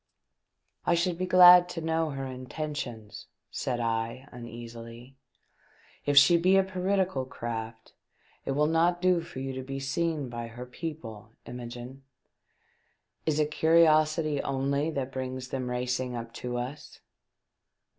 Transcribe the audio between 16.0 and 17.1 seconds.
up to us